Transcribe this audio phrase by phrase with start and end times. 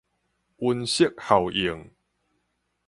[0.57, 1.91] 溫室效應